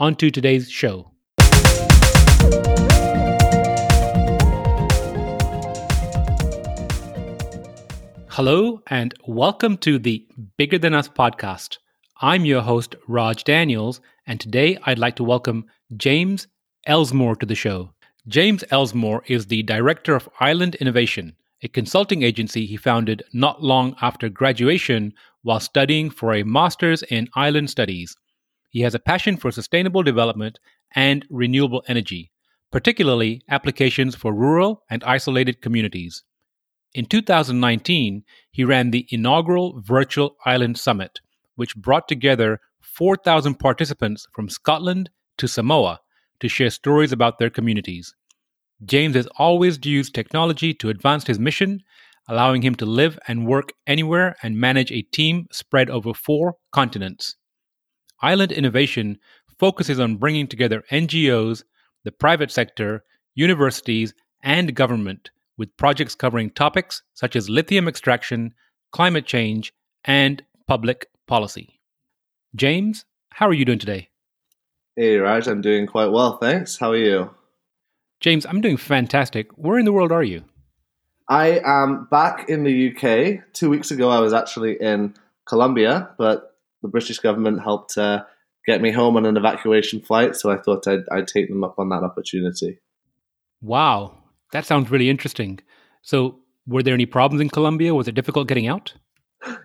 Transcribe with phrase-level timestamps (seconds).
[0.00, 1.10] on to today's show.
[8.28, 10.24] Hello, and welcome to the
[10.56, 11.78] Bigger Than Us podcast.
[12.20, 16.46] I'm your host, Raj Daniels, and today I'd like to welcome James
[16.86, 17.90] Ellsmoor to the show.
[18.28, 21.34] James Ellsmoor is the director of Island Innovation,
[21.64, 25.12] a consulting agency he founded not long after graduation
[25.42, 28.16] while studying for a master's in island studies.
[28.68, 30.58] He has a passion for sustainable development
[30.94, 32.30] and renewable energy,
[32.70, 36.22] particularly applications for rural and isolated communities.
[36.94, 41.20] In 2019, he ran the inaugural Virtual Island Summit,
[41.54, 46.00] which brought together 4,000 participants from Scotland to Samoa
[46.40, 48.14] to share stories about their communities.
[48.84, 51.82] James has always used technology to advance his mission,
[52.28, 57.36] allowing him to live and work anywhere and manage a team spread over four continents.
[58.20, 59.18] Island Innovation
[59.58, 61.64] focuses on bringing together NGOs,
[62.04, 68.54] the private sector, universities, and government with projects covering topics such as lithium extraction,
[68.92, 69.74] climate change,
[70.04, 71.80] and public policy.
[72.54, 74.08] James, how are you doing today?
[74.96, 76.78] Hey, Raj, I'm doing quite well, thanks.
[76.78, 77.30] How are you?
[78.20, 79.50] James, I'm doing fantastic.
[79.56, 80.44] Where in the world are you?
[81.28, 83.52] I am back in the UK.
[83.52, 86.47] Two weeks ago, I was actually in Colombia, but
[86.82, 88.24] the British government helped uh,
[88.66, 91.78] get me home on an evacuation flight, so I thought I'd, I'd take them up
[91.78, 92.78] on that opportunity.
[93.60, 94.18] Wow,
[94.52, 95.60] that sounds really interesting.
[96.02, 97.94] So, were there any problems in Colombia?
[97.94, 98.94] Was it difficult getting out?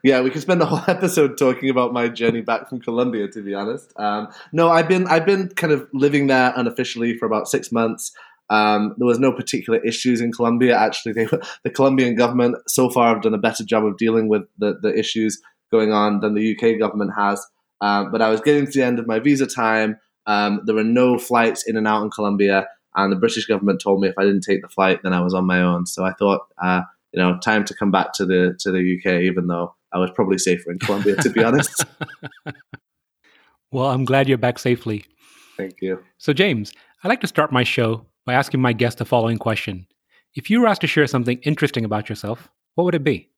[0.04, 3.28] yeah, we could spend the whole episode talking about my journey back from Colombia.
[3.28, 7.26] To be honest, um, no, I've been I've been kind of living there unofficially for
[7.26, 8.12] about six months.
[8.50, 10.78] Um, there was no particular issues in Colombia.
[10.78, 11.26] Actually, they,
[11.64, 14.98] the Colombian government so far have done a better job of dealing with the, the
[14.98, 15.42] issues
[15.74, 17.46] going on than the UK government has.
[17.82, 19.98] Um, but I was getting to the end of my visa time.
[20.26, 24.00] Um, there were no flights in and out in Colombia, and the British government told
[24.00, 25.86] me if I didn't take the flight, then I was on my own.
[25.86, 26.42] So I thought.
[26.62, 26.84] Uh,
[27.14, 30.10] you know, time to come back to the to the UK, even though I was
[30.12, 31.86] probably safer in Colombia, to be honest.
[33.72, 35.06] well, I'm glad you're back safely.
[35.56, 36.04] Thank you.
[36.18, 36.74] So, James,
[37.04, 39.88] I like to start my show by asking my guest the following question:
[40.34, 43.30] If you were asked to share something interesting about yourself, what would it be?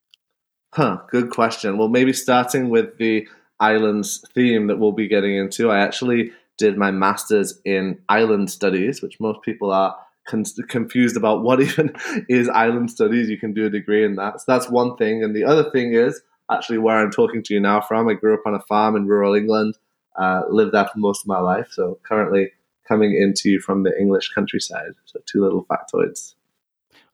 [0.76, 1.78] Huh, good question.
[1.78, 3.30] Well, maybe starting with the
[3.62, 5.72] islands theme that we'll be getting into.
[5.72, 9.96] I actually did my master's in island studies, which most people are
[10.28, 11.96] con- confused about what even
[12.28, 13.30] is island studies.
[13.30, 14.42] You can do a degree in that.
[14.42, 15.24] So that's one thing.
[15.24, 16.22] And the other thing is
[16.52, 18.10] actually where I'm talking to you now from.
[18.10, 19.78] I grew up on a farm in rural England,
[20.20, 21.70] uh, lived there for most of my life.
[21.72, 22.52] So currently
[22.86, 24.92] coming into you from the English countryside.
[25.06, 26.35] So two little factoids.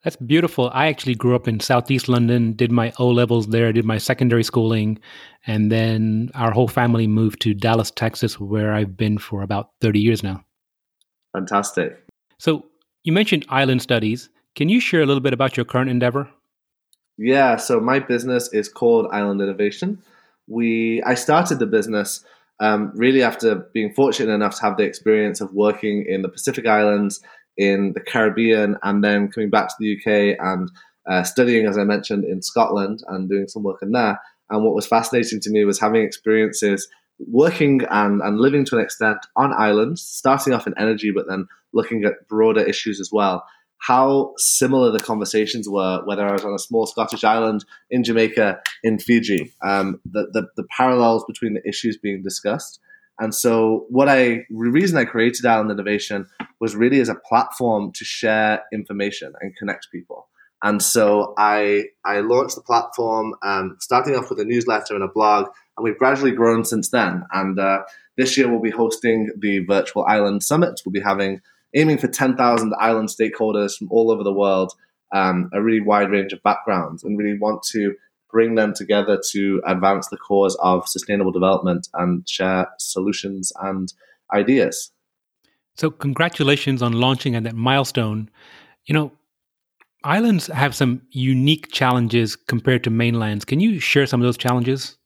[0.03, 0.71] That's beautiful.
[0.73, 4.43] I actually grew up in Southeast London, did my O levels there, did my secondary
[4.43, 4.99] schooling,
[5.45, 9.99] and then our whole family moved to Dallas, Texas, where I've been for about 30
[9.99, 10.43] years now.
[11.33, 12.03] Fantastic.
[12.39, 12.65] So,
[13.03, 14.29] you mentioned island studies.
[14.55, 16.29] Can you share a little bit about your current endeavor?
[17.17, 20.01] Yeah, so my business is called Island Innovation.
[20.47, 22.25] We I started the business
[22.59, 26.65] um, really after being fortunate enough to have the experience of working in the Pacific
[26.67, 27.21] Islands,
[27.57, 30.69] in the Caribbean, and then coming back to the UK and
[31.09, 34.19] uh, studying, as I mentioned, in Scotland and doing some work in there.
[34.49, 36.87] And what was fascinating to me was having experiences
[37.27, 41.47] working and, and living to an extent on islands, starting off in energy, but then
[41.73, 43.45] looking at broader issues as well.
[43.79, 48.61] How similar the conversations were, whether I was on a small Scottish island in Jamaica,
[48.83, 52.79] in Fiji, um, the, the, the parallels between the issues being discussed.
[53.21, 56.25] And so, what I the reason I created Island Innovation
[56.59, 60.27] was really as a platform to share information and connect people.
[60.63, 65.07] And so I I launched the platform, um, starting off with a newsletter and a
[65.07, 65.45] blog,
[65.77, 67.23] and we've gradually grown since then.
[67.31, 67.83] And uh,
[68.17, 70.81] this year we'll be hosting the Virtual Island Summit.
[70.83, 71.41] We'll be having
[71.75, 74.73] aiming for 10,000 island stakeholders from all over the world,
[75.13, 77.93] um, a really wide range of backgrounds, and really want to
[78.31, 83.93] bring them together to advance the cause of sustainable development and share solutions and
[84.33, 84.91] ideas.
[85.75, 88.29] So, congratulations on launching at that milestone.
[88.85, 89.11] You know,
[90.03, 93.45] islands have some unique challenges compared to mainlands.
[93.45, 94.97] Can you share some of those challenges?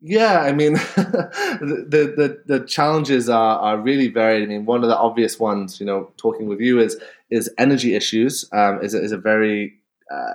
[0.00, 4.42] Yeah, I mean, the, the the challenges are, are really varied.
[4.42, 7.00] I mean, one of the obvious ones, you know, talking with you is
[7.30, 8.48] is energy issues.
[8.52, 9.74] Um, is a, is a very
[10.12, 10.34] uh,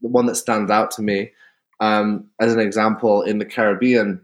[0.00, 1.32] the one that stands out to me.
[1.80, 4.22] Um, as an example, in the Caribbean,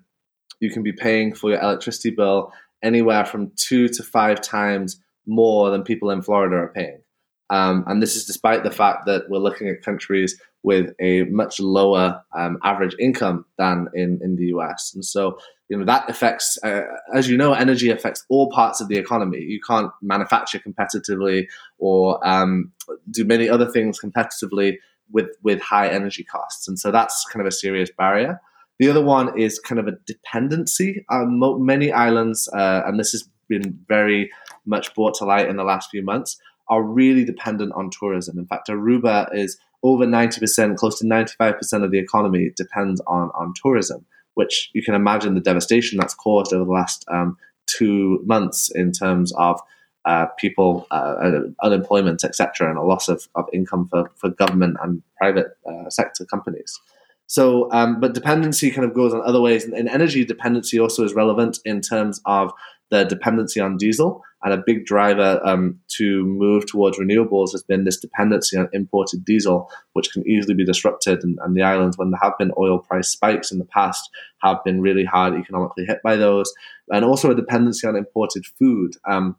[0.60, 2.52] you can be paying for your electricity bill
[2.82, 7.02] anywhere from two to five times more than people in Florida are paying.
[7.50, 11.60] Um, and this is despite the fact that we're looking at countries with a much
[11.60, 14.92] lower um, average income than in, in the US.
[14.94, 16.82] And so, you know, that affects, uh,
[17.14, 19.40] as you know, energy affects all parts of the economy.
[19.40, 21.46] You can't manufacture competitively
[21.78, 22.72] or um,
[23.10, 24.78] do many other things competitively
[25.10, 26.69] with, with high energy costs.
[26.69, 28.40] And so that's kind of a serious barrier.
[28.78, 31.04] The other one is kind of a dependency.
[31.10, 34.31] Um, many islands, uh, and this has been very
[34.64, 36.38] much brought to light in the last few months,
[36.69, 38.38] are really dependent on tourism.
[38.38, 43.52] In fact, Aruba is over 90%, close to 95% of the economy depends on, on
[43.60, 48.70] tourism, which you can imagine the devastation that's caused over the last um, two months
[48.75, 49.60] in terms of
[50.04, 55.02] uh, people, uh, unemployment, etc., and a loss of, of income for, for government and
[55.16, 56.81] private uh, sector companies.
[57.26, 61.04] So, um, but dependency kind of goes on other ways, and, and energy dependency also
[61.04, 62.52] is relevant in terms of
[62.93, 64.22] the dependency on diesel.
[64.44, 69.25] And a big driver um, to move towards renewables has been this dependency on imported
[69.25, 71.22] diesel, which can easily be disrupted.
[71.22, 74.10] And, and, the islands, when there have been oil price spikes in the past,
[74.43, 76.52] have been really hard economically hit by those.
[76.93, 78.94] And also a dependency on imported food.
[79.08, 79.37] Um,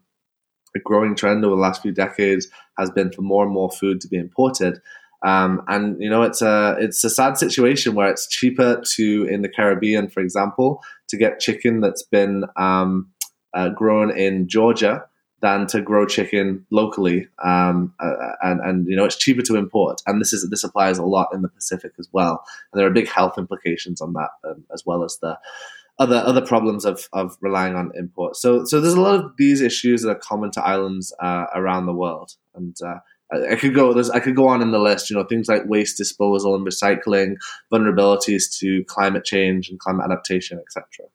[0.74, 2.48] a growing trend over the last few decades
[2.78, 4.80] has been for more and more food to be imported.
[5.24, 9.42] Um, and you know, it's a it's a sad situation where it's cheaper to in
[9.42, 13.10] the Caribbean, for example, to get chicken that's been um,
[13.54, 15.06] uh, grown in Georgia
[15.40, 17.28] than to grow chicken locally.
[17.42, 20.02] Um, uh, and and you know, it's cheaper to import.
[20.06, 22.44] And this is this applies a lot in the Pacific as well.
[22.72, 25.38] And there are big health implications on that, um, as well as the
[25.98, 28.40] other other problems of, of relying on imports.
[28.40, 31.86] So so there's a lot of these issues that are common to islands uh, around
[31.86, 32.98] the world, and uh,
[33.32, 33.92] I could go.
[33.92, 35.10] there's I could go on in the list.
[35.10, 37.36] You know, things like waste disposal and recycling,
[37.72, 41.06] vulnerabilities to climate change and climate adaptation, etc.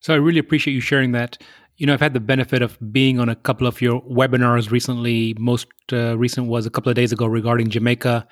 [0.00, 1.38] So I really appreciate you sharing that.
[1.76, 5.34] You know, I've had the benefit of being on a couple of your webinars recently.
[5.40, 8.28] Most uh, recent was a couple of days ago regarding Jamaica,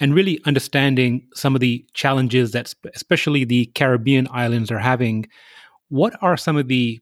[0.00, 5.26] and really understanding some of the challenges that, especially the Caribbean islands, are having.
[5.88, 6.98] What are some of the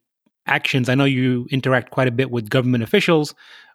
[0.47, 0.91] actions?
[0.91, 3.35] I know you interact quite a bit with government officials.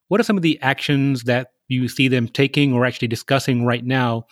[0.09, 3.83] What are some of the actions that you see them taking or actually discussing right
[3.83, 4.27] now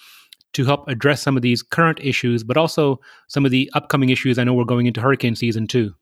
[0.54, 4.38] to help address some of these current issues, but also some of the upcoming issues?
[4.38, 5.96] I know we're going into hurricane season too.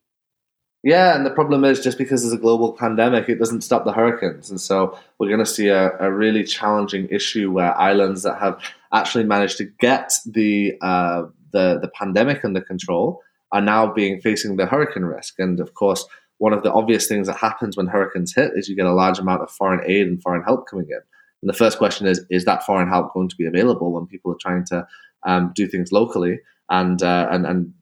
[0.81, 3.92] Yeah, and the problem is just because there's a global pandemic, it doesn't stop the
[3.92, 4.50] hurricanes.
[4.50, 8.62] And so we're going to see a, a really challenging issue where islands that have
[8.94, 13.22] actually managed to get the, uh, the, the pandemic under control
[13.52, 15.36] are now being facing the hurricane risk.
[15.38, 16.06] And of course,
[16.38, 19.20] one of the obvious things that happens when hurricanes hit is you get a large
[19.20, 21.02] amount of foreign aid and foreign help coming in.
[21.42, 24.32] And the first question is: Is that foreign help going to be available when people
[24.32, 24.88] are trying to
[25.25, 26.40] um, do things locally
[26.70, 27.74] and uh, and and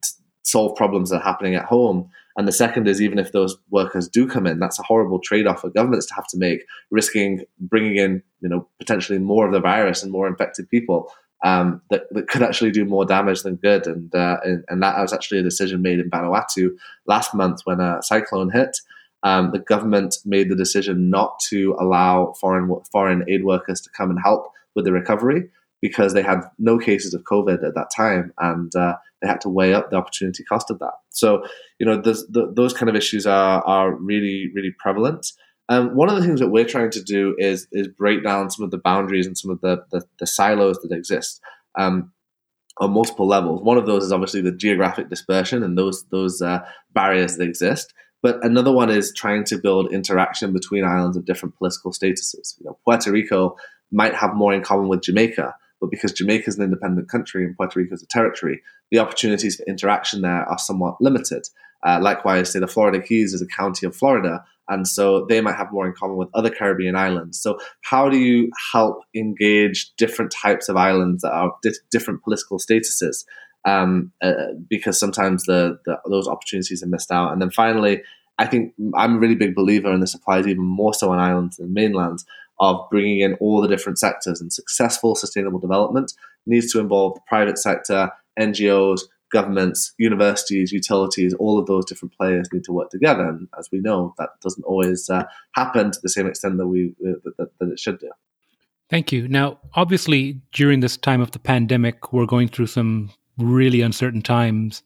[0.44, 2.10] solve problems that are happening at home?
[2.38, 5.60] And the second is even if those workers do come in, that's a horrible trade-off
[5.60, 9.60] for governments to have to make, risking bringing in you know potentially more of the
[9.60, 11.12] virus and more infected people
[11.44, 13.86] um, that, that could actually do more damage than good.
[13.86, 16.70] And, uh, and, and that was actually a decision made in Vanuatu
[17.06, 18.78] last month when a cyclone hit.
[19.24, 24.10] Um, the government made the decision not to allow foreign foreign aid workers to come
[24.10, 28.32] and help with the recovery because they had no cases of COVID at that time,
[28.38, 30.94] and uh, they had to weigh up the opportunity cost of that.
[31.10, 31.44] So,
[31.78, 35.32] you know, those kind of issues are are really really prevalent.
[35.70, 38.64] Um, one of the things that we're trying to do is is break down some
[38.64, 41.40] of the boundaries and some of the the, the silos that exist
[41.78, 42.12] um,
[42.78, 43.62] on multiple levels.
[43.62, 46.60] One of those is obviously the geographic dispersion and those those uh,
[46.92, 47.92] barriers that exist.
[48.20, 52.58] But another one is trying to build interaction between islands of different political statuses.
[52.58, 53.56] You know, Puerto Rico
[53.92, 57.56] might have more in common with Jamaica, but because Jamaica is an independent country and
[57.56, 61.46] Puerto Rico is a territory, the opportunities for interaction there are somewhat limited.
[61.86, 65.56] Uh, likewise, say the Florida Keys is a county of Florida, and so they might
[65.56, 67.40] have more in common with other Caribbean islands.
[67.40, 72.58] So, how do you help engage different types of islands that are di- different political
[72.58, 73.24] statuses?
[73.64, 77.32] Um, uh, because sometimes the, the, those opportunities are missed out.
[77.32, 78.02] And then finally,
[78.38, 81.56] I think I'm a really big believer, and this applies even more so on islands
[81.56, 82.24] than mainlands,
[82.60, 84.40] of bringing in all the different sectors.
[84.40, 86.12] And successful sustainable development
[86.46, 92.48] needs to involve the private sector, NGOs, governments, universities, utilities, all of those different players
[92.52, 93.28] need to work together.
[93.28, 96.94] And as we know, that doesn't always uh, happen to the same extent that we
[97.06, 98.10] uh, that, that it should do.
[98.90, 99.28] Thank you.
[99.28, 104.82] Now, obviously, during this time of the pandemic, we're going through some really uncertain times.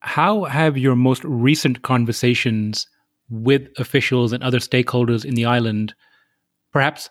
[0.00, 2.86] how have your most recent conversations
[3.30, 5.94] with officials and other stakeholders in the island,
[6.74, 7.08] perhaps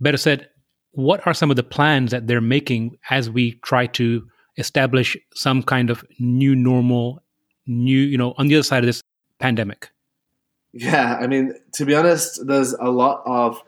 [0.00, 0.50] better said,
[0.90, 4.26] what are some of the plans that they're making as we try to
[4.58, 7.22] establish some kind of new normal,
[7.66, 9.02] new, you know, on the other side of this
[9.38, 9.90] pandemic?
[10.72, 13.62] Yeah, I mean, to be honest, there's a lot of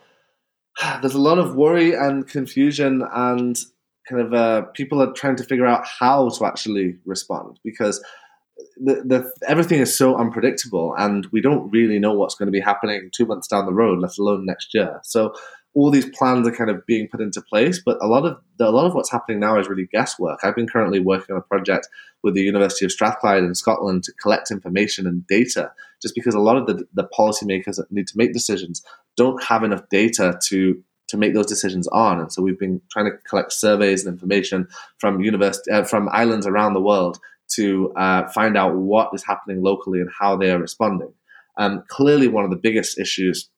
[1.00, 3.56] there's a lot of worry and confusion and
[4.08, 8.04] kind of uh, people are trying to figure out how to actually respond because
[8.76, 12.60] the, the everything is so unpredictable and we don't really know what's going to be
[12.60, 15.00] happening two months down the road, let alone next year.
[15.02, 15.34] So
[15.74, 18.70] all these plans are kind of being put into place, but a lot of a
[18.70, 20.40] lot of what's happening now is really guesswork.
[20.42, 21.88] I've been currently working on a project
[22.22, 26.40] with the University of Strathclyde in Scotland to collect information and data, just because a
[26.40, 28.82] lot of the, the policymakers that need to make decisions
[29.16, 32.18] don't have enough data to to make those decisions on.
[32.18, 34.66] And so we've been trying to collect surveys and information
[34.98, 37.20] from university uh, from islands around the world
[37.54, 41.12] to uh, find out what is happening locally and how they are responding.
[41.58, 43.48] Um, clearly, one of the biggest issues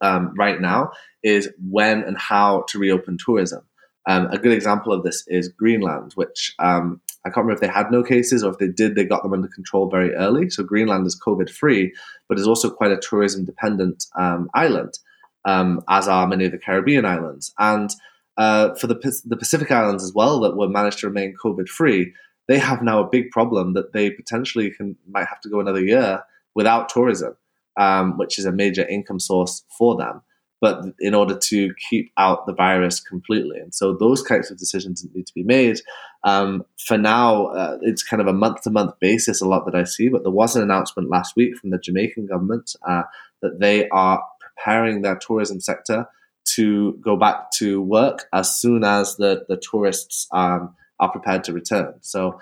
[0.00, 0.90] um, right now
[1.22, 3.62] is when and how to reopen tourism.
[4.08, 7.72] Um, a good example of this is Greenland, which um, I can't remember if they
[7.72, 10.48] had no cases or if they did, they got them under control very early.
[10.48, 11.92] So Greenland is COVID free,
[12.28, 14.98] but is also quite a tourism dependent um, island,
[15.44, 17.52] um, as are many of the Caribbean islands.
[17.58, 17.90] And
[18.36, 18.94] uh, for the,
[19.24, 22.12] the Pacific Islands as well, that were managed to remain COVID free,
[22.48, 25.84] they have now a big problem that they potentially can might have to go another
[25.84, 26.22] year
[26.54, 27.36] without tourism,
[27.78, 30.22] um, which is a major income source for them
[30.60, 33.58] but in order to keep out the virus completely.
[33.58, 35.80] And so those kinds of decisions need to be made.
[36.24, 39.74] Um, for now, uh, it's kind of a month to month basis, a lot that
[39.74, 43.02] I see, but there was an announcement last week from the Jamaican government uh,
[43.42, 46.06] that they are preparing their tourism sector
[46.54, 51.52] to go back to work as soon as the, the tourists um, are prepared to
[51.52, 51.94] return.
[52.00, 52.40] So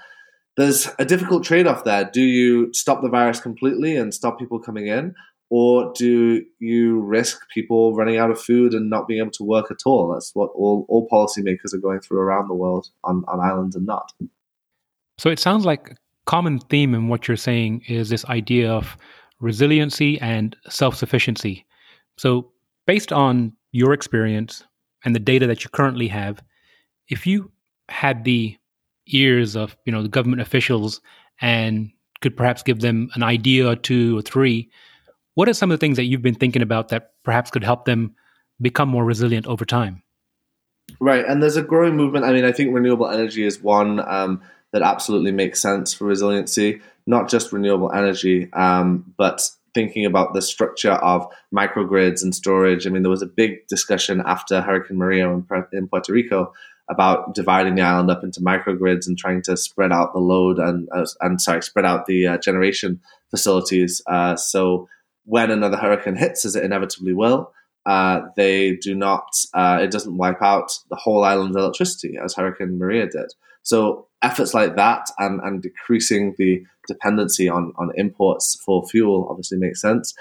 [0.57, 2.09] there's a difficult trade off there.
[2.13, 5.15] Do you stop the virus completely and stop people coming in?
[5.51, 9.71] or do you risk people running out of food and not being able to work
[9.71, 10.13] at all?
[10.13, 13.87] That's what all, all policymakers are going through around the world on, on islands and
[13.87, 14.13] not.
[15.19, 15.97] So it sounds like a
[16.27, 18.97] common theme in what you're saying is this idea of
[19.39, 21.65] resiliency and self sufficiency.
[22.17, 22.51] So,
[22.87, 24.65] based on your experience
[25.05, 26.43] and the data that you currently have,
[27.09, 27.53] if you
[27.89, 28.57] had the
[29.09, 31.01] ears of you know the government officials
[31.41, 34.71] and could perhaps give them an idea or two or three
[35.35, 37.85] what are some of the things that you've been thinking about that perhaps could help
[37.85, 38.15] them
[38.61, 40.03] become more resilient over time?
[41.01, 42.25] Right, and there's a growing movement.
[42.25, 46.81] I mean, I think renewable energy is one um, that absolutely makes sense for resiliency.
[47.07, 52.87] Not just renewable energy, um, but thinking about the structure of microgrids and storage.
[52.87, 56.53] I mean, there was a big discussion after Hurricane Maria in, in Puerto Rico
[56.91, 60.89] about dividing the island up into microgrids and trying to spread out the load and
[60.95, 63.01] uh, and sorry, spread out the uh, generation
[63.31, 64.03] facilities.
[64.07, 64.89] Uh, so
[65.25, 67.53] when another hurricane hits, as it inevitably will,
[67.87, 72.79] uh, they do not, uh, it doesn't wipe out the whole island's electricity as Hurricane
[72.79, 73.33] Maria did.
[73.63, 79.59] So efforts like that and, and decreasing the dependency on, on imports for fuel obviously
[79.59, 80.15] makes sense.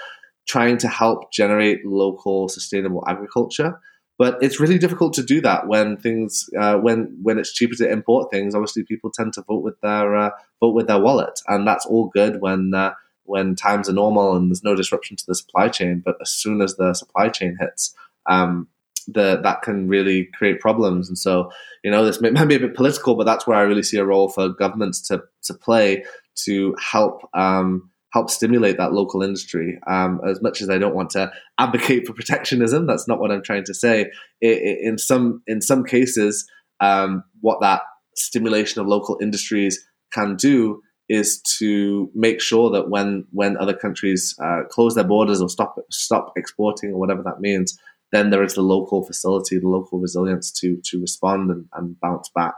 [0.46, 3.80] Trying to help generate local sustainable agriculture.
[4.16, 7.90] But it's really difficult to do that when things uh, when when it's cheaper to
[7.90, 8.54] import things.
[8.54, 10.30] Obviously, people tend to vote with their uh,
[10.60, 12.94] vote with their wallet, and that's all good when uh,
[13.24, 16.02] when times are normal and there's no disruption to the supply chain.
[16.04, 17.94] But as soon as the supply chain hits,
[18.26, 18.68] um,
[19.08, 21.08] the, that can really create problems.
[21.08, 21.50] And so,
[21.82, 24.04] you know, this may, be a bit political, but that's where I really see a
[24.04, 26.04] role for governments to to play
[26.44, 29.76] to help um, help stimulate that local industry.
[29.88, 33.42] Um, as much as I don't want to advocate for protectionism, that's not what I'm
[33.42, 34.02] trying to say.
[34.40, 36.48] It, it, in some in some cases,
[36.80, 37.82] um, what that
[38.16, 44.34] stimulation of local industries can do is to make sure that when when other countries
[44.42, 47.76] uh, close their borders or stop stop exporting or whatever that means,
[48.12, 52.30] then there is the local facility, the local resilience to to respond and, and bounce
[52.34, 52.54] back.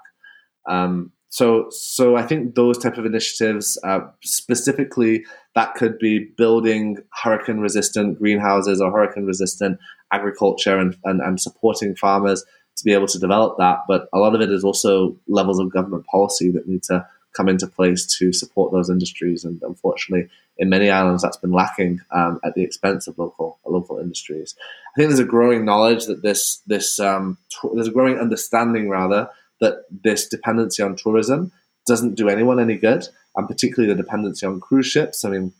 [0.68, 5.24] Um, so so I think those type of initiatives, uh, specifically,
[5.56, 9.80] that could be building hurricane resistant greenhouses or hurricane resistant
[10.12, 12.44] agriculture and, and, and supporting farmers
[12.76, 13.78] to be able to develop that.
[13.88, 17.48] But a lot of it is also levels of government policy that need to come
[17.48, 19.44] into place to support those industries.
[19.44, 23.98] And unfortunately, in many islands, that's been lacking um, at the expense of local local
[23.98, 24.54] industries.
[24.94, 28.90] I think there's a growing knowledge that this this um, t- there's a growing understanding
[28.90, 31.50] rather that this dependency on tourism
[31.86, 35.24] doesn't do anyone any good, and particularly the dependency on cruise ships.
[35.24, 35.52] I mean,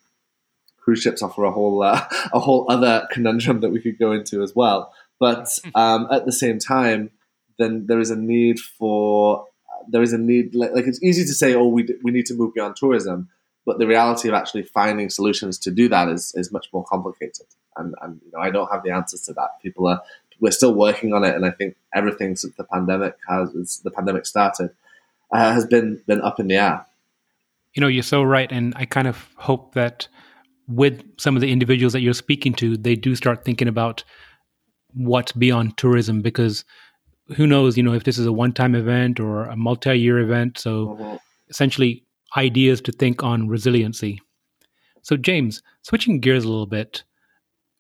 [0.79, 4.43] cruise ships offer a whole uh, a whole other conundrum that we could go into
[4.43, 4.93] as well.
[5.19, 7.11] But um, at the same time,
[7.59, 9.47] then there is a need for
[9.89, 12.35] there is a need like, like, it's easy to say oh we, we need to
[12.35, 13.29] move beyond tourism
[13.67, 17.47] but the reality of actually finding solutions to do that is, is much more complicated.
[17.77, 19.61] And, and you know, I don't have the answers to that.
[19.61, 20.01] People are
[20.39, 24.27] we're still working on it, and I think everything since the pandemic has the pandemic
[24.27, 24.71] started
[25.33, 26.87] uh, has been been up in the air.
[27.75, 30.09] You know, you're so right, and I kind of hope that
[30.69, 34.03] with some of the individuals that you're speaking to, they do start thinking about
[34.95, 36.65] what's beyond tourism because
[37.37, 40.59] who knows, you know, if this is a one-time event or a multi-year event.
[40.59, 41.17] So mm-hmm.
[41.49, 42.05] essentially
[42.37, 44.21] ideas to think on resiliency.
[45.03, 47.05] So James, switching gears a little bit,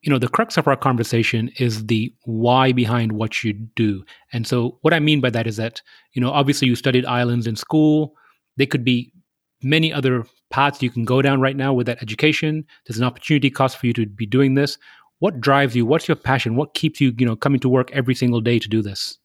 [0.02, 4.04] you know, the crux of our conversation is the why behind what you do.
[4.32, 7.46] And so what I mean by that is that, you know, obviously you studied islands
[7.46, 8.14] in school.
[8.56, 9.12] there could be
[9.62, 12.64] many other paths you can go down right now with that education.
[12.86, 14.78] There's an opportunity cost for you to be doing this.
[15.18, 15.86] What drives you?
[15.86, 16.56] What's your passion?
[16.56, 19.18] What keeps you, you know, coming to work every single day to do this?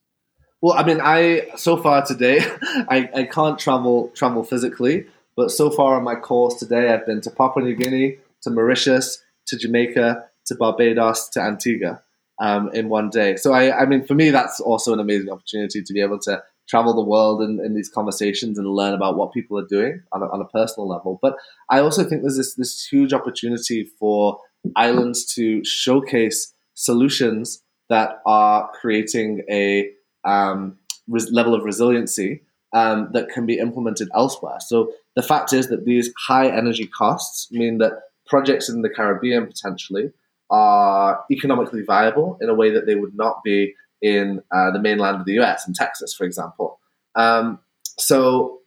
[0.62, 2.40] Well, I mean, I so far today,
[2.90, 7.22] I, I can't travel travel physically, but so far on my course today, I've been
[7.22, 12.01] to Papua New Guinea, to Mauritius, to Jamaica, to Barbados, to Antigua
[12.41, 13.38] um, in one day.
[13.38, 16.43] So I, I mean, for me, that's also an amazing opportunity to be able to
[16.67, 20.22] travel the world in, in these conversations and learn about what people are doing on
[20.22, 21.20] a, on a personal level.
[21.22, 21.36] But
[21.70, 24.39] I also think there's this, this huge opportunity for
[24.75, 29.91] islands to showcase solutions that are creating a
[30.24, 30.77] um,
[31.08, 32.43] res- level of resiliency
[32.74, 34.60] um, that can be implemented elsewhere.
[34.60, 37.93] So the fact is that these high energy costs mean that
[38.27, 40.12] projects in the Caribbean potentially
[40.51, 45.17] are economically viable in a way that they would not be in uh, the mainland
[45.17, 46.79] of the US, in Texas, for example.
[47.15, 47.60] Um,
[47.98, 48.60] so,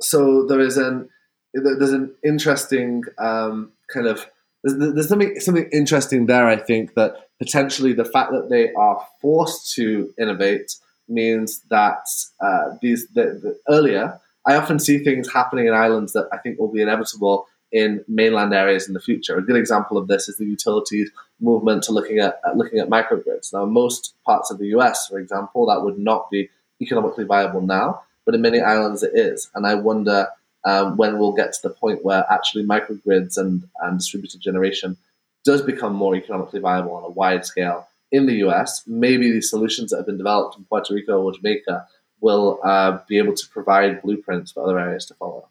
[0.00, 1.08] so there is an
[1.54, 4.26] there's an interesting um, kind of
[4.62, 6.46] there's, there's something something interesting there.
[6.46, 10.72] I think that potentially the fact that they are forced to innovate
[11.08, 12.04] means that
[12.40, 16.58] uh, these the, the, earlier I often see things happening in islands that I think
[16.58, 19.36] will be inevitable in mainland areas in the future.
[19.36, 21.10] A good example of this is the utilities
[21.40, 23.52] movement to looking at, at looking at microgrids.
[23.52, 26.48] Now, most parts of the US, for example, that would not be
[26.80, 29.50] economically viable now, but in many islands it is.
[29.54, 30.28] And I wonder
[30.64, 34.96] um, when we'll get to the point where actually microgrids and, and distributed generation
[35.44, 38.82] does become more economically viable on a wide scale in the US.
[38.86, 41.86] Maybe these solutions that have been developed in Puerto Rico or Jamaica
[42.20, 45.48] will uh, be able to provide blueprints for other areas to follow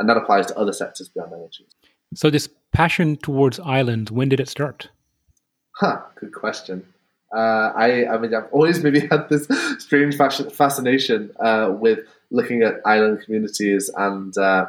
[0.00, 1.66] and that applies to other sectors beyond energy.
[2.14, 4.88] So, this passion towards islands, when did it start?
[5.76, 6.84] Huh, good question.
[7.32, 9.46] Uh, I, I mean, I've always maybe had this
[9.78, 14.66] strange fascination uh, with looking at island communities and uh,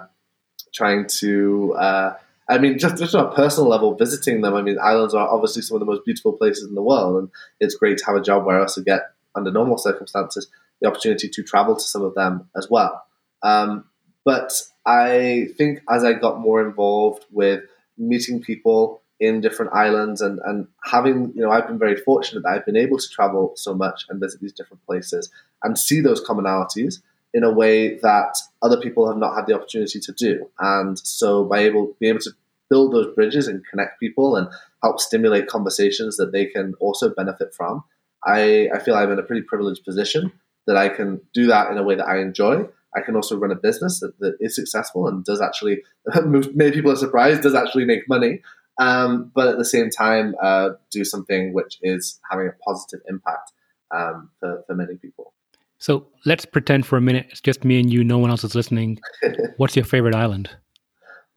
[0.74, 1.74] trying to.
[1.74, 2.14] Uh,
[2.50, 4.54] I mean, just, just on a personal level, visiting them.
[4.54, 7.30] I mean, islands are obviously some of the most beautiful places in the world, and
[7.62, 10.48] it's great to have a job where I also get, under normal circumstances,
[10.82, 13.06] the opportunity to travel to some of them as well.
[13.42, 13.86] Um,
[14.26, 14.52] but
[14.86, 17.64] I think as I got more involved with
[17.98, 22.50] meeting people in different islands and, and having, you know, I've been very fortunate that
[22.50, 26.26] I've been able to travel so much and visit these different places and see those
[26.26, 27.02] commonalities
[27.34, 30.50] in a way that other people have not had the opportunity to do.
[30.60, 32.32] And so by able be able to
[32.70, 34.48] build those bridges and connect people and
[34.82, 37.84] help stimulate conversations that they can also benefit from,
[38.26, 40.32] I, I feel I'm in a pretty privileged position
[40.68, 42.66] that I can do that in a way that I enjoy
[42.96, 45.84] I can also run a business that, that is successful and does actually,
[46.26, 48.42] many people are surprised, does actually make money.
[48.80, 53.52] Um, but at the same time, uh, do something which is having a positive impact
[53.92, 55.34] um, for, for many people.
[55.78, 58.56] So let's pretend for a minute it's just me and you, no one else is
[58.56, 59.00] listening.
[59.58, 60.50] What's your favorite island?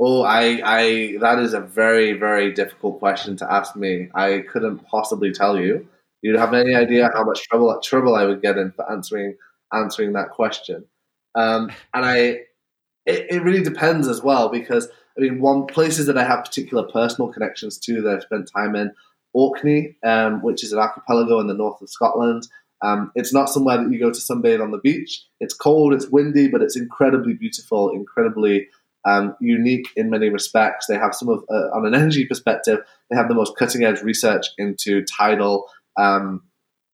[0.01, 4.09] Oh, I, I, that is a very, very difficult question to ask me.
[4.15, 5.89] I couldn't possibly tell you.
[6.21, 9.37] You'd have any idea how much trouble trouble I would get in for answering
[9.73, 10.87] answering that question.
[11.35, 12.19] Um, and I,
[13.07, 16.85] it, it really depends as well because I mean, one places that I have particular
[16.85, 18.93] personal connections to that I've spent time in,
[19.33, 22.47] Orkney, um, which is an archipelago in the north of Scotland.
[22.83, 25.25] Um, it's not somewhere that you go to sunbathe on the beach.
[25.41, 28.69] It's cold, it's windy, but it's incredibly beautiful, incredibly
[29.05, 30.87] um, unique in many respects.
[30.87, 34.03] They have some of, uh, on an energy perspective, they have the most cutting edge
[34.03, 35.67] research into tidal,
[35.97, 36.43] um,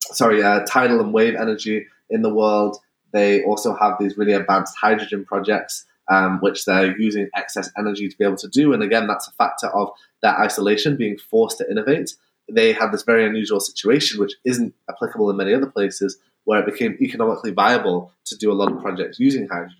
[0.00, 2.78] sorry, uh, tidal and wave energy in the world.
[3.12, 8.16] They also have these really advanced hydrogen projects, um, which they're using excess energy to
[8.16, 8.72] be able to do.
[8.72, 9.90] And again, that's a factor of
[10.22, 12.14] that isolation, being forced to innovate.
[12.50, 16.66] They had this very unusual situation, which isn't applicable in many other places, where it
[16.66, 19.76] became economically viable to do a lot of projects using hydrogen.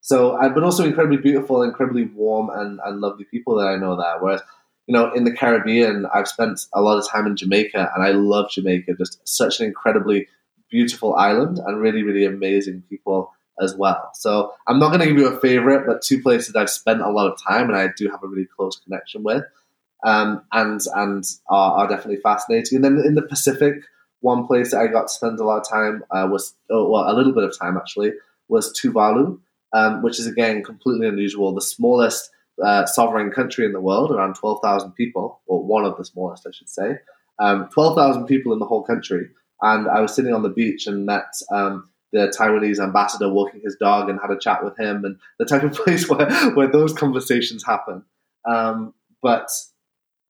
[0.00, 3.96] So, I but also incredibly beautiful, incredibly warm and, and lovely people that I know
[3.96, 4.16] there.
[4.20, 4.42] Whereas,
[4.86, 8.10] you know, in the Caribbean, I've spent a lot of time in Jamaica, and I
[8.10, 8.94] love Jamaica.
[8.98, 10.28] Just such an incredibly
[10.74, 13.32] beautiful island and really, really amazing people
[13.62, 14.10] as well.
[14.14, 17.10] So I'm not going to give you a favorite, but two places I've spent a
[17.10, 19.44] lot of time and I do have a really close connection with,
[20.04, 22.76] um, and and are, are, definitely fascinating.
[22.76, 23.84] And then in the Pacific,
[24.20, 27.08] one place that I got to spend a lot of time uh, was, oh, well,
[27.08, 28.12] a little bit of time actually,
[28.48, 29.38] was Tuvalu,
[29.72, 31.54] um, which is again completely unusual.
[31.54, 36.04] The smallest uh, sovereign country in the world, around 12,000 people, or one of the
[36.04, 36.98] smallest, I should say.
[37.38, 39.28] Um, 12,000 people in the whole country.
[39.64, 43.76] And I was sitting on the beach and met um, the Taiwanese ambassador walking his
[43.76, 46.92] dog and had a chat with him, and the type of place where, where those
[46.92, 48.04] conversations happen.
[48.44, 49.48] Um, but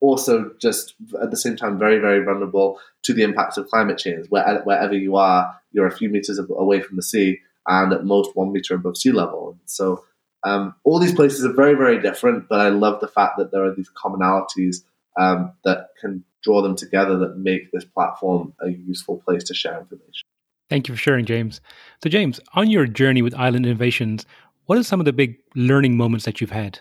[0.00, 4.26] also, just at the same time, very, very vulnerable to the impacts of climate change.
[4.28, 8.36] Where, wherever you are, you're a few meters away from the sea and at most
[8.36, 9.58] one meter above sea level.
[9.64, 10.04] So,
[10.44, 13.64] um, all these places are very, very different, but I love the fact that there
[13.64, 14.84] are these commonalities
[15.18, 19.78] um, that can draw them together that make this platform a useful place to share
[19.78, 20.24] information.
[20.70, 21.60] Thank you for sharing, James.
[22.02, 24.26] So, James, on your journey with Island Innovations,
[24.66, 26.80] what are some of the big learning moments that you've had?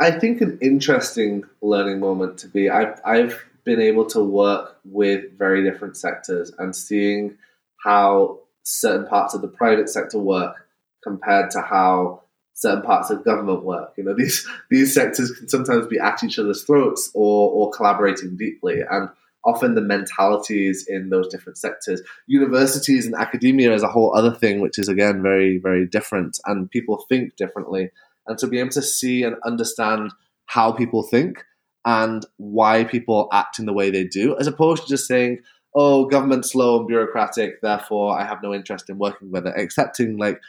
[0.00, 5.36] I think an interesting learning moment to be I've, I've been able to work with
[5.38, 7.36] very different sectors and seeing
[7.84, 10.66] how certain parts of the private sector work
[11.02, 12.22] compared to how
[12.60, 13.92] certain parts of government work.
[13.96, 18.36] You know, these these sectors can sometimes be at each other's throats or or collaborating
[18.36, 18.80] deeply.
[18.88, 19.08] And
[19.44, 22.02] often the mentalities in those different sectors.
[22.26, 26.70] Universities and academia is a whole other thing, which is again very, very different, and
[26.70, 27.90] people think differently.
[28.26, 30.12] And to be able to see and understand
[30.46, 31.44] how people think
[31.84, 35.38] and why people act in the way they do, as opposed to just saying,
[35.74, 39.54] oh, government's slow and bureaucratic, therefore I have no interest in working with it.
[39.56, 40.40] Accepting like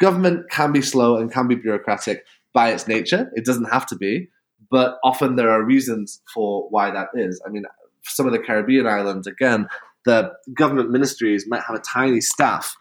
[0.00, 3.30] government can be slow and can be bureaucratic by its nature.
[3.34, 4.28] It doesn't have to be,
[4.70, 7.40] but often there are reasons for why that is.
[7.46, 7.64] I mean,
[8.04, 9.68] some of the Caribbean islands, again,
[10.04, 12.76] the government ministries might have a tiny staff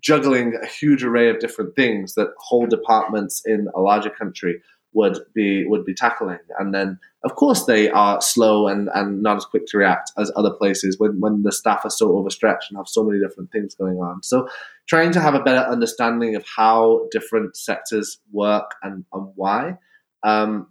[0.00, 4.62] juggling a huge array of different things that whole departments in a larger country
[4.94, 6.38] would be would be tackling.
[6.58, 10.30] And then of course they are slow and, and not as quick to react as
[10.36, 13.74] other places when, when the staff are so overstretched and have so many different things
[13.74, 14.22] going on.
[14.22, 14.48] So
[14.88, 19.78] trying to have a better understanding of how different sectors work and, and why.
[20.22, 20.68] Um,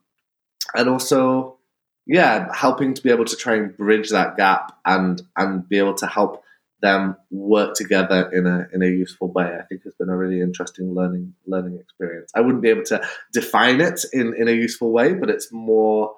[0.75, 1.59] and also
[2.05, 5.93] yeah, helping to be able to try and bridge that gap and and be able
[5.95, 6.43] to help
[6.81, 9.45] them work together in a in a useful way.
[9.45, 12.31] I think has been a really interesting learning learning experience.
[12.35, 16.15] I wouldn't be able to define it in in a useful way, but it's more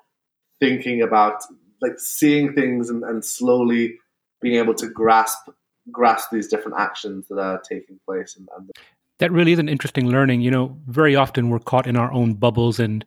[0.60, 1.42] thinking about
[1.82, 3.98] like seeing things and, and slowly
[4.42, 5.50] being able to grasp
[5.92, 8.72] grasp these different actions that are taking place and, and
[9.20, 10.42] that really is an interesting learning.
[10.42, 13.06] You know, very often we're caught in our own bubbles and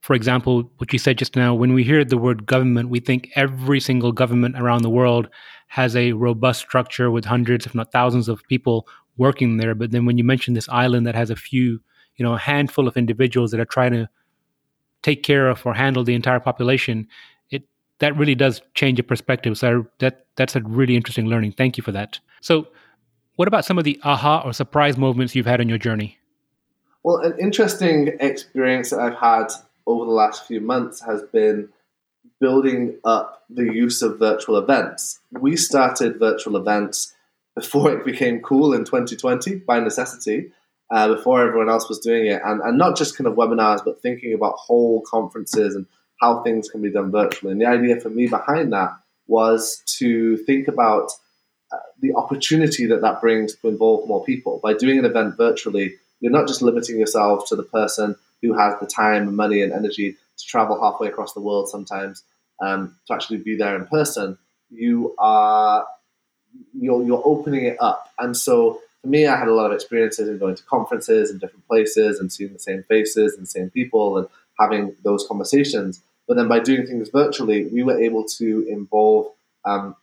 [0.00, 3.30] for example, what you said just now, when we hear the word government, we think
[3.36, 5.28] every single government around the world
[5.68, 9.76] has a robust structure with hundreds, if not thousands, of people working there.
[9.76, 11.80] But then when you mention this island that has a few,
[12.16, 14.08] you know, a handful of individuals that are trying to
[15.02, 17.06] take care of or handle the entire population,
[17.98, 19.56] that really does change your perspective.
[19.58, 21.52] So that that's a really interesting learning.
[21.52, 22.18] Thank you for that.
[22.40, 22.68] So,
[23.36, 26.18] what about some of the aha or surprise moments you've had on your journey?
[27.02, 29.52] Well, an interesting experience that I've had
[29.86, 31.68] over the last few months has been
[32.40, 35.20] building up the use of virtual events.
[35.30, 37.14] We started virtual events
[37.54, 40.52] before it became cool in 2020 by necessity,
[40.90, 44.00] uh, before everyone else was doing it, and, and not just kind of webinars, but
[44.00, 45.86] thinking about whole conferences and
[46.22, 47.52] how things can be done virtually.
[47.52, 48.94] And the idea for me behind that
[49.26, 51.10] was to think about
[51.72, 54.60] uh, the opportunity that that brings to involve more people.
[54.62, 58.78] By doing an event virtually, you're not just limiting yourself to the person who has
[58.80, 62.22] the time and money and energy to travel halfway across the world sometimes
[62.62, 64.38] um, to actually be there in person,
[64.70, 65.86] you are
[66.78, 68.10] you're, you're opening it up.
[68.18, 71.38] And so for me, I had a lot of experiences in going to conferences in
[71.38, 76.02] different places and seeing the same faces and same people and having those conversations.
[76.32, 79.32] But then by doing things virtually, we were able to involve
[79.66, 79.96] um,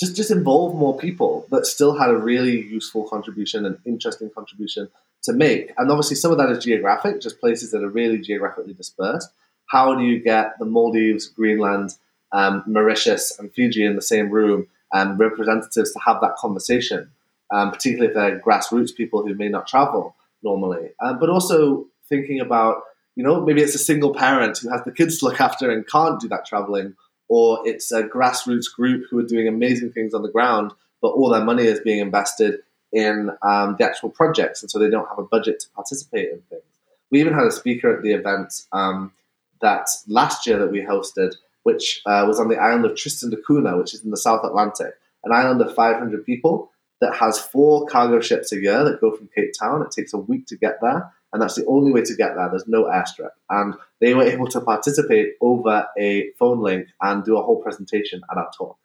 [0.00, 4.88] just just involve more people that still had a really useful contribution and interesting contribution
[5.24, 5.74] to make.
[5.76, 9.28] And obviously, some of that is geographic, just places that are really geographically dispersed.
[9.66, 11.96] How do you get the Maldives, Greenland,
[12.32, 17.10] um, Mauritius, and Fiji in the same room and representatives to have that conversation,
[17.50, 20.92] um, particularly if they're grassroots people who may not travel normally?
[20.98, 24.92] Um, but also thinking about, you know, maybe it's a single parent who has the
[24.92, 26.94] kids to look after and can't do that traveling,
[27.28, 31.30] or it's a grassroots group who are doing amazing things on the ground, but all
[31.30, 32.60] their money is being invested
[32.92, 36.40] in um, the actual projects, and so they don't have a budget to participate in
[36.50, 36.62] things.
[37.10, 39.12] We even had a speaker at the event um,
[39.60, 43.36] that last year that we hosted, which uh, was on the island of Tristan da
[43.48, 44.94] Cunha, which is in the South Atlantic,
[45.24, 46.70] an island of 500 people
[47.00, 49.82] that has four cargo ships a year that go from Cape Town.
[49.82, 52.48] It takes a week to get there, and that's the only way to get there.
[52.50, 53.30] There's no airstrip.
[53.48, 58.20] And they were able to participate over a phone link and do a whole presentation
[58.30, 58.76] at our talk.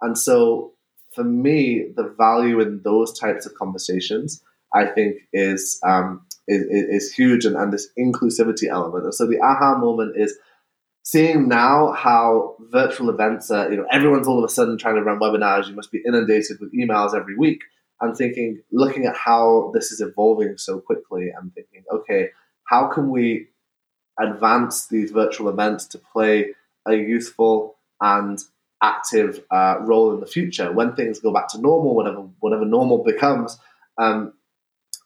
[0.00, 0.74] And so
[1.12, 7.12] for me, the value in those types of conversations, I think, is um, is, is,
[7.12, 9.04] huge, and, and this inclusivity element.
[9.04, 10.38] And so the aha moment is
[11.02, 15.02] seeing now how virtual events are, you know, everyone's all of a sudden trying to
[15.02, 15.68] run webinars.
[15.68, 17.62] You must be inundated with emails every week.
[18.00, 22.30] I'm thinking, looking at how this is evolving so quickly, I'm thinking, okay,
[22.64, 23.48] how can we
[24.20, 26.54] advance these virtual events to play
[26.86, 28.38] a useful and
[28.82, 33.02] active uh, role in the future when things go back to normal, whatever whatever normal
[33.02, 33.58] becomes.
[33.98, 34.34] Um,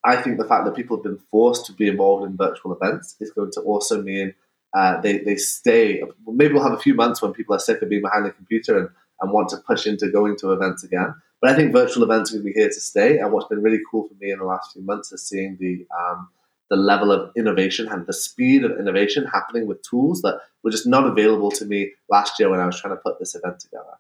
[0.05, 3.17] I think the fact that people have been forced to be involved in virtual events
[3.21, 4.35] is going to also mean
[4.77, 6.03] uh, they, they stay.
[6.27, 8.79] Maybe we'll have a few months when people are sick of being behind the computer
[8.79, 8.89] and,
[9.21, 11.15] and want to push into going to events again.
[11.43, 13.19] But I think virtual events are going to be here to stay.
[13.19, 15.85] And what's been really cool for me in the last few months is seeing the
[15.95, 16.29] um,
[16.71, 20.87] the level of innovation and the speed of innovation happening with tools that were just
[20.87, 23.99] not available to me last year when I was trying to put this event together.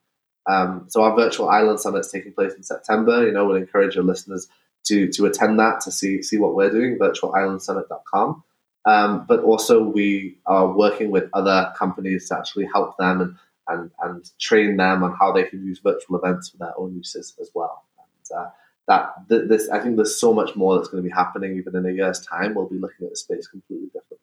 [0.48, 3.26] Um, so our virtual island summit is taking place in September.
[3.26, 4.46] You know, we'll encourage your listeners
[4.84, 6.96] to to attend that to see see what we're doing.
[6.96, 8.44] Virtualislandsummit.com.
[8.84, 13.36] Um, but also we are working with other companies to actually help them and,
[13.68, 17.34] and, and train them on how they can use virtual events for their own uses
[17.40, 17.84] as well.
[17.98, 18.50] And, uh,
[18.88, 21.56] that th- this, I think there's so much more that's going to be happening.
[21.56, 24.18] Even in a year's time, we'll be looking at the space completely differently.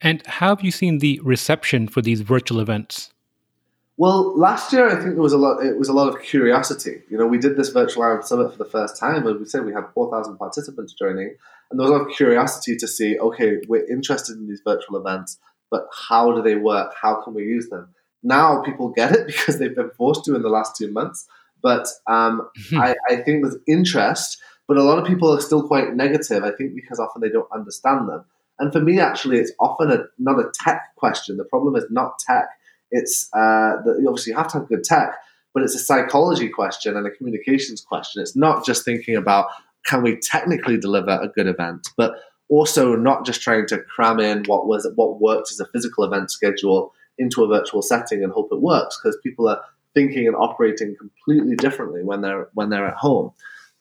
[0.00, 3.12] And how have you seen the reception for these virtual events?
[3.96, 5.62] Well, last year I think there was a lot.
[5.62, 7.02] It was a lot of curiosity.
[7.10, 9.66] You know, we did this virtual Island Summit for the first time, and we said
[9.66, 11.34] we had four thousand participants joining,
[11.70, 13.18] and there was a lot of curiosity to see.
[13.18, 15.38] Okay, we're interested in these virtual events,
[15.70, 16.94] but how do they work?
[16.98, 17.88] How can we use them?
[18.22, 21.26] Now people get it because they've been forced to in the last two months.
[21.62, 22.78] But um, hmm.
[22.78, 26.42] I, I think there's interest, but a lot of people are still quite negative.
[26.42, 28.24] I think because often they don't understand them.
[28.58, 31.38] And for me, actually, it's often a, not a tech question.
[31.38, 32.50] The problem is not tech
[32.90, 35.14] it's uh, the, obviously you have to have good tech,
[35.54, 38.22] but it's a psychology question and a communications question.
[38.22, 39.46] It's not just thinking about
[39.86, 42.14] can we technically deliver a good event, but
[42.48, 46.30] also not just trying to cram in what was what worked as a physical event
[46.30, 49.60] schedule into a virtual setting and hope it works because people are
[49.94, 53.32] thinking and operating completely differently when they're when they're at home.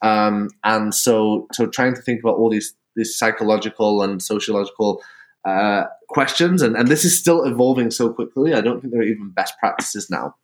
[0.01, 5.01] Um, and so so trying to think about all these these psychological and sociological
[5.45, 8.53] uh, questions, and, and this is still evolving so quickly.
[8.53, 10.35] I don't think there are even best practices now,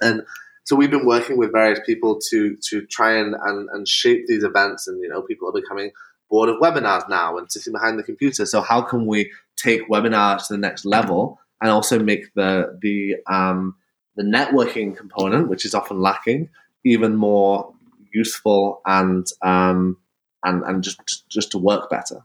[0.00, 0.22] and
[0.64, 4.44] so we've been working with various people to to try and, and, and shape these
[4.44, 5.90] events, and you know people are becoming
[6.28, 8.44] bored of webinars now and sitting behind the computer.
[8.46, 13.16] So how can we take webinars to the next level and also make the the
[13.32, 13.76] um,
[14.16, 16.48] the networking component, which is often lacking,
[16.84, 17.72] even more
[18.12, 19.96] useful and um,
[20.44, 22.22] and and just just to work better.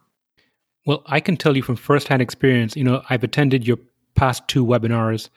[0.85, 3.77] Well, I can tell you from firsthand experience, you know, I've attended your
[4.15, 5.29] past two webinars,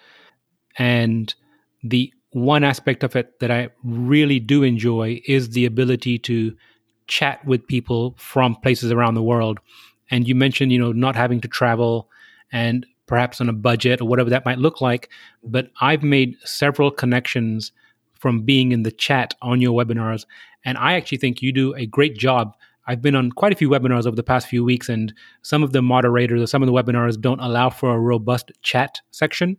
[0.79, 1.35] and
[1.83, 6.57] the one aspect of it that I really do enjoy is the ability to
[7.07, 9.61] chat with people from places around the world.
[10.11, 12.09] And you mentioned, you know, not having to travel
[12.51, 15.11] and perhaps on a budget or whatever that might look like.
[15.43, 17.73] But I've made several connections
[18.15, 20.25] from being in the chat on your webinars.
[20.65, 22.55] And I actually think you do a great job
[22.87, 25.13] I've been on quite a few webinars over the past few weeks, and
[25.43, 29.01] some of the moderators or some of the webinars don't allow for a robust chat
[29.11, 29.57] section.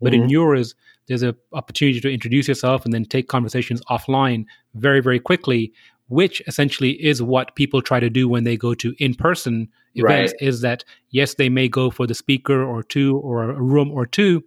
[0.00, 0.24] But mm-hmm.
[0.24, 0.74] in yours,
[1.08, 5.72] there's an opportunity to introduce yourself and then take conversations offline very, very quickly,
[6.08, 10.32] which essentially is what people try to do when they go to in-person events.
[10.40, 10.48] Right.
[10.48, 14.06] Is that yes, they may go for the speaker or two or a room or
[14.06, 14.42] two,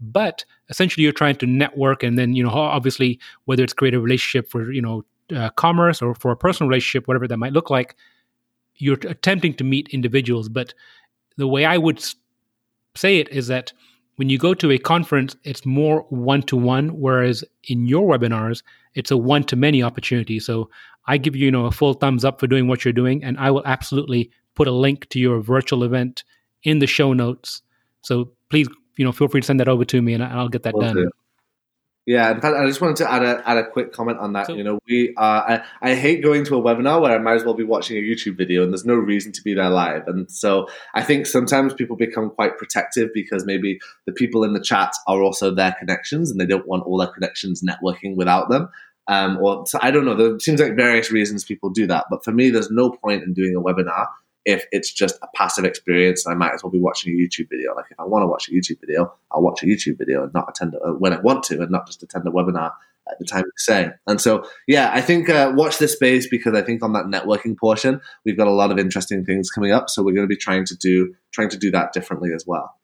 [0.00, 4.00] but essentially you're trying to network and then you know obviously whether it's create a
[4.00, 7.70] relationship for you know uh, commerce or for a personal relationship, whatever that might look
[7.70, 7.96] like,
[8.76, 10.48] you're attempting to meet individuals.
[10.48, 10.74] But
[11.36, 12.02] the way I would
[12.94, 13.72] say it is that
[14.16, 18.62] when you go to a conference, it's more one to one, whereas in your webinars,
[18.94, 20.40] it's a one to many opportunity.
[20.40, 20.70] So
[21.06, 23.38] I give you, you know, a full thumbs up for doing what you're doing, and
[23.38, 26.24] I will absolutely put a link to your virtual event
[26.64, 27.62] in the show notes.
[28.02, 30.64] So please, you know, feel free to send that over to me, and I'll get
[30.64, 30.96] that will done.
[30.96, 31.10] Do.
[32.06, 34.46] Yeah, in fact, I just wanted to add a add a quick comment on that.
[34.46, 37.34] So, you know, we uh, I, I hate going to a webinar where I might
[37.34, 40.08] as well be watching a YouTube video, and there's no reason to be there live.
[40.08, 44.60] And so I think sometimes people become quite protective because maybe the people in the
[44.60, 48.70] chat are also their connections, and they don't want all their connections networking without them.
[49.06, 50.16] Um, or so I don't know.
[50.16, 53.34] There seems like various reasons people do that, but for me, there's no point in
[53.34, 54.06] doing a webinar
[54.48, 57.74] if it's just a passive experience, I might as well be watching a YouTube video.
[57.76, 60.32] Like if I want to watch a YouTube video, I'll watch a YouTube video and
[60.32, 62.72] not attend a, when I want to, and not just attend a webinar
[63.10, 63.90] at the time we say.
[64.06, 67.58] And so, yeah, I think uh, watch this space because I think on that networking
[67.58, 69.90] portion, we've got a lot of interesting things coming up.
[69.90, 72.74] So we're going to be trying to do trying to do that differently as well.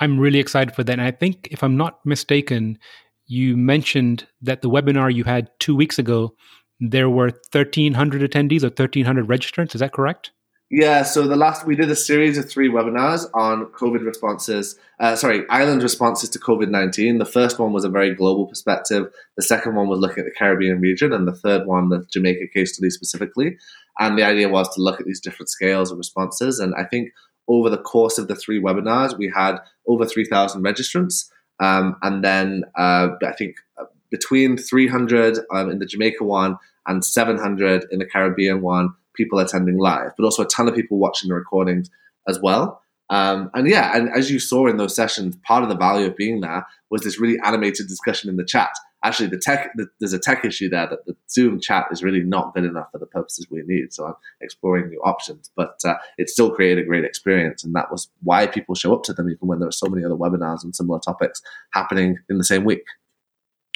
[0.00, 0.92] I'm really excited for that.
[0.92, 2.78] And I think, if I'm not mistaken,
[3.26, 6.36] you mentioned that the webinar you had two weeks ago,
[6.78, 9.74] there were 1,300 attendees or 1,300 registrants.
[9.74, 10.30] Is that correct?
[10.68, 14.76] Yeah, so the last we did a series of three webinars on COVID responses.
[14.98, 17.18] Uh, sorry, island responses to COVID nineteen.
[17.18, 19.06] The first one was a very global perspective.
[19.36, 22.48] The second one was looking at the Caribbean region, and the third one, the Jamaica
[22.52, 23.58] case study specifically.
[24.00, 26.58] And the idea was to look at these different scales of responses.
[26.58, 27.12] And I think
[27.46, 32.24] over the course of the three webinars, we had over three thousand registrants, um, and
[32.24, 37.38] then uh, I think uh, between three hundred um, in the Jamaica one and seven
[37.38, 41.28] hundred in the Caribbean one people attending live, but also a ton of people watching
[41.28, 41.90] the recordings
[42.28, 42.82] as well.
[43.08, 46.16] Um, and yeah, and as you saw in those sessions, part of the value of
[46.16, 48.70] being there was this really animated discussion in the chat.
[49.04, 52.22] Actually, the tech the, there's a tech issue there that the Zoom chat is really
[52.22, 53.92] not good enough for the purposes we need.
[53.92, 57.92] So I'm exploring new options, but uh, it still created a great experience, and that
[57.92, 60.64] was why people show up to them, even when there are so many other webinars
[60.64, 61.40] and similar topics
[61.72, 62.82] happening in the same week.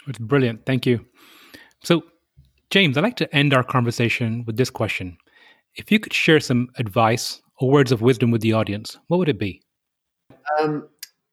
[0.09, 0.66] It's brilliant.
[0.66, 1.07] Thank you.
[1.85, 2.03] So,
[2.70, 5.18] James, I'd like to end our conversation with this question.
[5.76, 9.28] If you could share some advice or words of wisdom with the audience, what would
[9.28, 9.62] it be?
[10.61, 10.88] Um,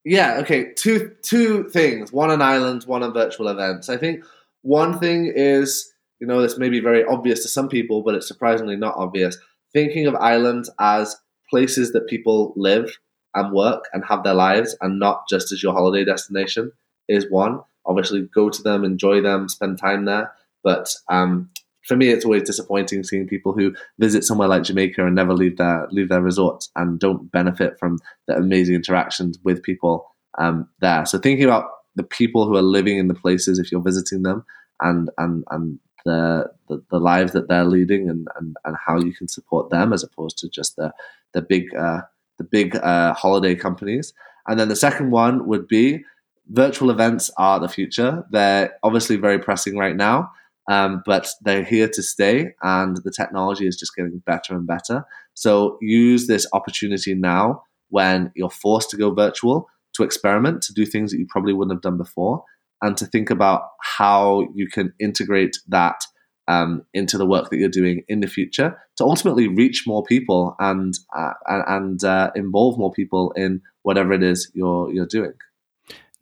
[0.05, 0.73] yeah, okay.
[0.73, 2.13] Two two things.
[2.13, 3.89] One on islands, one on virtual events.
[3.89, 4.23] I think
[4.61, 8.27] one thing is, you know, this may be very obvious to some people, but it's
[8.27, 9.37] surprisingly not obvious.
[9.73, 11.15] Thinking of islands as
[11.49, 12.97] places that people live
[13.33, 16.71] and work and have their lives and not just as your holiday destination
[17.07, 17.59] is one.
[17.85, 20.33] Obviously, go to them, enjoy them, spend time there.
[20.63, 21.49] But um,
[21.87, 25.57] for me, it's always disappointing seeing people who visit somewhere like Jamaica and never leave
[25.57, 30.05] their leave their resort and don't benefit from the amazing interactions with people
[30.37, 31.05] um, there.
[31.05, 34.45] So thinking about the people who are living in the places, if you're visiting them,
[34.81, 39.13] and and and the the, the lives that they're leading, and, and and how you
[39.13, 40.91] can support them as opposed to just the
[41.33, 42.01] the big uh,
[42.37, 44.13] the big uh, holiday companies.
[44.47, 46.03] And then the second one would be
[46.49, 48.25] virtual events are the future.
[48.31, 50.31] They're obviously very pressing right now.
[50.69, 55.05] Um, but they're here to stay, and the technology is just getting better and better.
[55.33, 60.85] So use this opportunity now when you're forced to go virtual to experiment, to do
[60.85, 62.43] things that you probably wouldn't have done before,
[62.81, 66.01] and to think about how you can integrate that
[66.47, 70.55] um, into the work that you're doing in the future to ultimately reach more people
[70.59, 75.33] and uh, and uh, involve more people in whatever it is you're you're doing.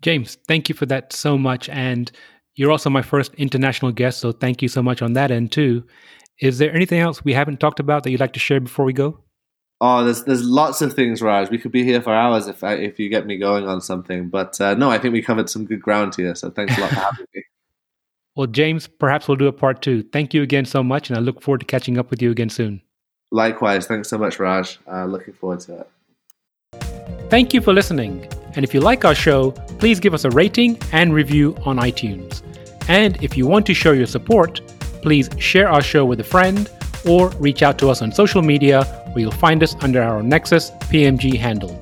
[0.02, 2.12] James, thank you for that so much, and
[2.56, 5.84] you're also my first international guest, so thank you so much on that end too.
[6.40, 8.94] Is there anything else we haven't talked about that you'd like to share before we
[8.94, 9.20] go?
[9.82, 11.50] Oh, there's there's lots of things, Raj.
[11.50, 14.30] We could be here for hours if I, if you get me going on something.
[14.30, 16.34] But uh, no, I think we covered some good ground here.
[16.36, 17.44] So thanks a lot for having me.
[18.38, 20.04] Well, James, perhaps we'll do a part two.
[20.12, 22.50] Thank you again so much, and I look forward to catching up with you again
[22.50, 22.82] soon.
[23.32, 23.88] Likewise.
[23.88, 24.78] Thanks so much, Raj.
[24.92, 25.90] Uh, looking forward to it.
[27.30, 28.28] Thank you for listening.
[28.56, 32.42] And if you like our show, please give us a rating and review on iTunes.
[32.88, 34.62] And if you want to show your support,
[35.02, 36.70] please share our show with a friend
[37.08, 40.72] or reach out to us on social media where you'll find us under our Nexus
[40.92, 41.78] PMG handle.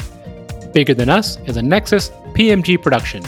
[0.73, 3.23] Bigger Than Us is a Nexus PMG production.